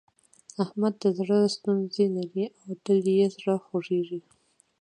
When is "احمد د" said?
0.63-1.05